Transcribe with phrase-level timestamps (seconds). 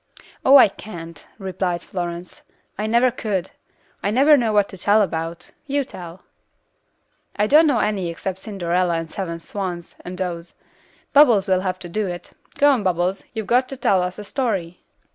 [0.43, 2.41] "Oh, I can't," replied Florence.
[2.75, 3.51] "I never could.
[4.01, 5.51] I never know what to tell about.
[5.67, 6.23] You tell."
[7.35, 10.55] "I don't know any except Cinderella and the Seven Swans, and those.
[11.13, 12.31] Bubbles will have to do it.
[12.57, 14.79] Go on Bubbles, you've got to tell us a story."